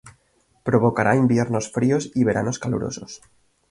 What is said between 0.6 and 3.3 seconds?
Provocará inviernos fríos y veranos calurosos.